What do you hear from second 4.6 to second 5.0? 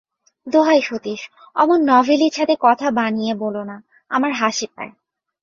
পায়।